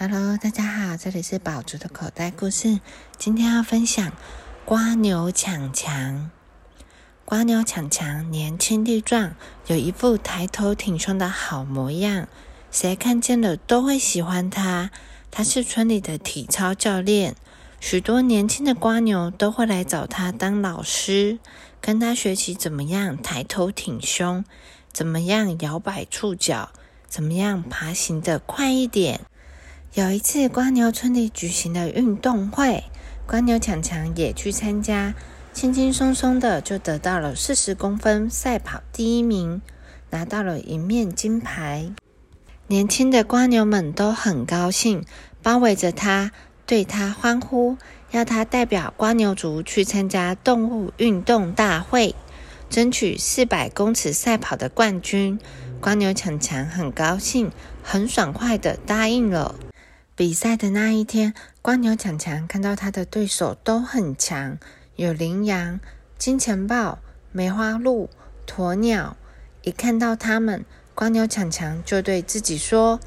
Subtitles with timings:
[0.00, 2.78] Hello，大家好，这里是宝竹的口袋故事。
[3.16, 4.12] 今天要分享
[4.64, 6.30] 瓜牛强强。
[7.24, 9.34] 瓜牛强强年轻力壮，
[9.66, 12.28] 有一副抬头挺胸的好模样，
[12.70, 14.92] 谁看见了都会喜欢他。
[15.32, 17.34] 他是村里的体操教练，
[17.80, 21.40] 许多年轻的瓜牛都会来找他当老师，
[21.80, 24.44] 跟他学习怎么样抬头挺胸，
[24.92, 26.70] 怎么样摇摆触角，
[27.08, 29.22] 怎么样爬行的快一点。
[29.94, 32.84] 有一次，瓜牛村里举行的运动会，
[33.26, 35.14] 瓜牛强强也去参加，
[35.54, 39.62] 轻轻松松的就得到了四十公分赛跑第一名，
[40.10, 41.90] 拿到了一面金牌。
[42.66, 45.02] 年轻的瓜牛们都很高兴，
[45.42, 46.32] 包围着他，
[46.66, 47.78] 对他欢呼，
[48.10, 52.14] 要他代表瓜牛族去参加动物运动大会，
[52.68, 55.40] 争取四百公尺赛跑的冠军。
[55.80, 57.50] 瓜牛强强很高兴，
[57.82, 59.54] 很爽快的答应了。
[60.18, 61.32] 比赛的那一天，
[61.62, 64.58] 光牛强强看到他的对手都很强，
[64.96, 65.78] 有羚羊、
[66.18, 66.98] 金钱豹、
[67.30, 68.10] 梅花鹿、
[68.44, 69.16] 鸵鸟。
[69.62, 72.98] 一看到他们，光牛强强就对自己说：“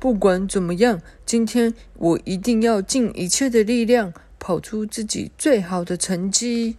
[0.00, 6.78] 不管怎么样，今天我一定要尽一切的力量，跑出自己最好的成绩。”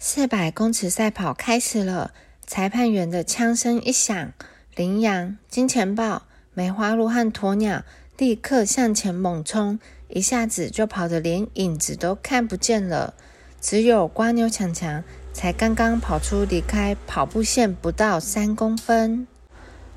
[0.00, 2.12] 四百公尺赛跑开始了，
[2.44, 4.32] 裁判员的枪声一响，
[4.74, 7.84] 羚羊、金钱豹、梅花鹿和鸵鸟。
[8.18, 13.14] 立刻向前猛冲，一下子就跑得连影子都看不见了。
[13.60, 19.26] 只有瓜牛强强才刚刚跑出离开跑步线不到三公分，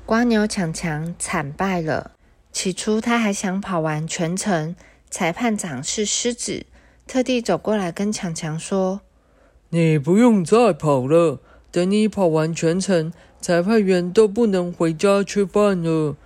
[0.04, 2.12] 瓜牛强强惨败了。
[2.52, 4.74] 起初他还想跑完全程，
[5.10, 6.64] 裁判长是狮子，
[7.06, 9.02] 特地走过来跟强强说
[9.70, 16.16] ：“你不用再跑了，等你跑完全程，裁判员都不能回家吃饭了。”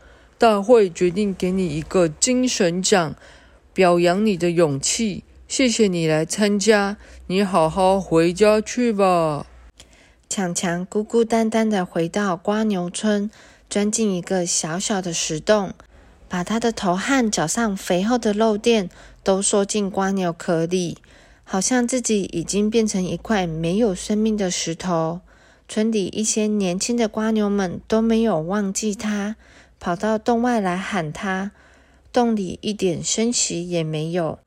[0.41, 3.15] 大会决定给你一个精神奖，
[3.75, 5.23] 表扬你的勇气。
[5.47, 6.97] 谢谢你来参加，
[7.27, 9.45] 你好好回家去吧。
[10.31, 13.31] 强强孤孤单单的回到瓜牛村，
[13.69, 15.75] 钻进一个小小的石洞，
[16.27, 18.89] 把他的头和脚上肥厚的肉垫
[19.23, 20.97] 都缩进瓜牛壳里，
[21.45, 25.21] 好像自己已经变成一块没有生命的石头。
[25.69, 29.37] 村里一些年轻的瓜牛们都没有忘记他。
[29.81, 31.53] 跑到洞外来喊他，
[32.13, 34.39] 洞里一点声息也没有。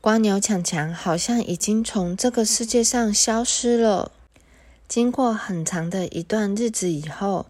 [0.00, 4.10] 瓜牛强强好像已经从这个世界上消失了。
[4.88, 7.46] 经过很长的一段日子以后，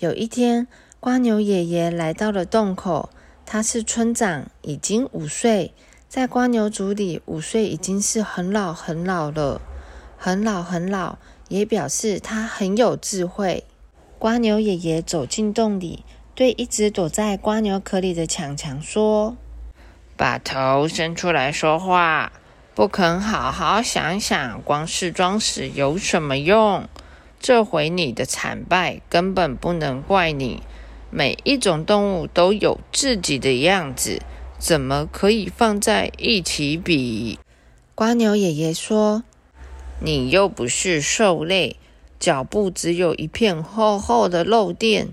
[0.00, 0.66] 有一天，
[1.00, 3.08] 瓜牛爷爷来到了洞口。
[3.46, 5.72] 他是村长，已经五岁，
[6.08, 9.62] 在瓜牛族里，五岁已经是很老很老了，
[10.18, 11.16] 很老很老，
[11.48, 13.64] 也表示他很有智慧。
[14.18, 16.04] 瓜牛爷爷走进洞里。
[16.40, 19.36] 对一直躲在瓜牛壳里的强强说
[20.16, 22.32] ：“把头伸出来说话，
[22.74, 26.88] 不肯好好想想，光是装死有什么用？
[27.38, 30.62] 这回你的惨败根本不能怪你。
[31.10, 34.22] 每一种动物都有自己的样子，
[34.58, 37.38] 怎么可以放在一起比？”
[37.94, 39.24] 瓜牛爷爷说
[40.00, 41.76] ：“你又不是兽类，
[42.18, 45.08] 脚部只有一片厚厚的肉垫。”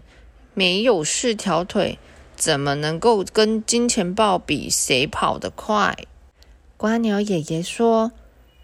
[0.57, 1.99] 没有四条腿，
[2.35, 5.95] 怎么能够跟金钱豹比谁跑得快？
[6.77, 8.11] 瓜鸟爷爷说：“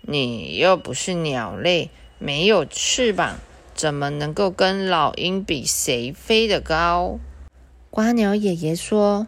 [0.02, 3.38] 你又不是鸟类，没有翅膀，
[3.76, 7.20] 怎么能够跟老鹰比谁飞得高？”
[7.92, 9.28] 瓜鸟爷爷说：“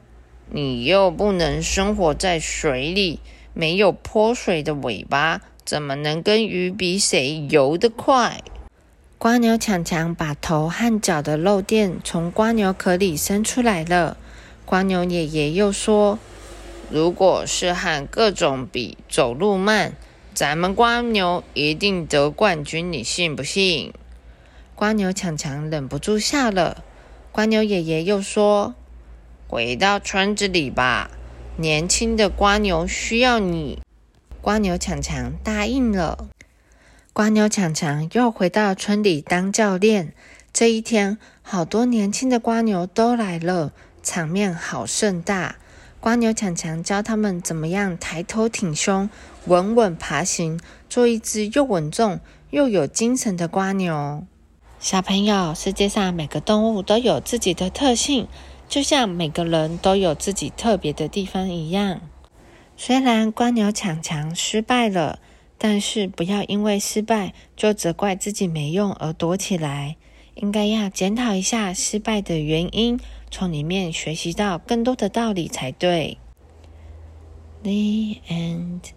[0.50, 3.20] 你又不能生活在水里，
[3.54, 8.42] 没有泼水的尾巴，怎么能跟鱼比谁游得快？”
[9.26, 14.18] 瓜牛强强把头和脚的肉垫从瓜牛壳里伸出来了。
[14.68, 16.20] 瓜牛爷爷又说
[16.92, 19.94] ：“如果是和各种比走路慢，
[20.36, 23.92] 咱们瓜牛一定得冠军，你信不信？”
[24.76, 26.84] 瓜牛强强忍不住笑了。
[27.32, 28.76] 瓜牛爷爷又说
[29.50, 31.10] ：“回到村子里吧，
[31.58, 33.82] 年轻的瓜牛需要你。”
[34.44, 36.28] 瓜牛强强答应了。
[37.16, 40.12] 瓜牛强强又回到村里当教练。
[40.52, 43.72] 这一天，好多年轻的瓜牛都来了，
[44.04, 45.56] 场面好盛大。
[46.02, 49.10] 瓜牛强强教他们怎么样抬头挺胸、
[49.46, 50.60] 稳稳爬行，
[50.90, 52.20] 做一只又稳重
[52.50, 54.26] 又有精神的瓜牛。
[54.82, 58.28] 小朋友，世界上每个动物都有自己的特性，
[58.68, 62.02] 就像每个人都有自己特别的地方一样。
[62.76, 65.20] 虽然瓜牛强强失败了。
[65.58, 69.96] 但是不要因为失败就责怪自己没用而躲起来，
[70.36, 73.00] 应该要检讨一下失败的原因，
[73.32, 76.18] 从里面学习到更多的道理才对。
[77.64, 77.72] The
[78.30, 78.95] end.